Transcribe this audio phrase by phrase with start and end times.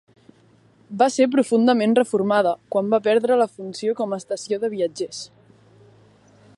[1.01, 5.23] Va ser profundament reformada quan va perdre la funció com a estació de viatgers.